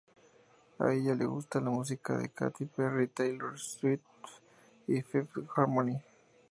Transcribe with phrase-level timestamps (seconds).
[0.79, 4.01] A ella le gusta la música de Katy Perry, Taylor Swift
[4.87, 6.01] y Fifth Harmony.